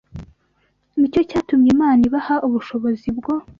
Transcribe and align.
Ni 0.97 1.07
cyo 1.13 1.21
cyatumye 1.29 1.69
Imana 1.75 1.99
ibaha 2.07 2.35
ubushobozi 2.47 3.07
bwo 3.17 3.33